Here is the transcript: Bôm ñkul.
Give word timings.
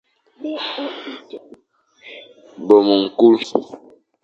Bôm 2.67 2.87
ñkul. 3.01 3.35